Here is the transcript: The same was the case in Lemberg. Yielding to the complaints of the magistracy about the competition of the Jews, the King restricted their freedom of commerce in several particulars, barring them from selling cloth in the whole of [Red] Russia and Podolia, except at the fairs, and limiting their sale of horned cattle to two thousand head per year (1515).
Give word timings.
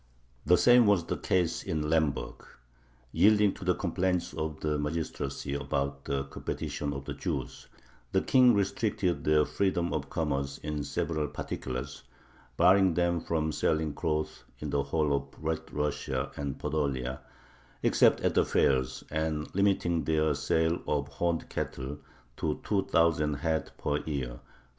The 0.47 0.57
same 0.57 0.87
was 0.87 1.03
the 1.05 1.15
case 1.15 1.61
in 1.61 1.87
Lemberg. 1.87 2.43
Yielding 3.11 3.53
to 3.53 3.63
the 3.63 3.75
complaints 3.75 4.33
of 4.33 4.59
the 4.61 4.79
magistracy 4.79 5.53
about 5.53 6.05
the 6.05 6.23
competition 6.23 6.91
of 6.91 7.05
the 7.05 7.13
Jews, 7.13 7.67
the 8.11 8.21
King 8.21 8.55
restricted 8.55 9.23
their 9.23 9.45
freedom 9.45 9.93
of 9.93 10.09
commerce 10.09 10.57
in 10.57 10.83
several 10.83 11.27
particulars, 11.27 12.01
barring 12.57 12.95
them 12.95 13.21
from 13.21 13.51
selling 13.51 13.93
cloth 13.93 14.43
in 14.57 14.71
the 14.71 14.81
whole 14.81 15.13
of 15.15 15.25
[Red] 15.37 15.71
Russia 15.71 16.31
and 16.35 16.57
Podolia, 16.57 17.19
except 17.83 18.21
at 18.21 18.33
the 18.33 18.43
fairs, 18.43 19.03
and 19.11 19.53
limiting 19.53 20.05
their 20.05 20.33
sale 20.33 20.79
of 20.87 21.09
horned 21.09 21.47
cattle 21.47 21.99
to 22.37 22.59
two 22.63 22.85
thousand 22.85 23.35
head 23.35 23.65
per 23.77 23.97
year 23.97 24.01
(1515). 24.39 24.39